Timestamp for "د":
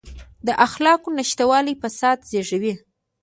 0.47-0.49